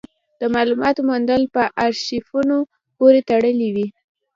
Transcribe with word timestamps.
د 0.39 0.41
مالوماتو 0.53 1.01
موندل 1.09 1.41
په 1.55 1.63
ارشیفونو 1.85 2.57
پورې 2.97 3.19
تړلي 3.29 3.69
وو. 3.75 3.87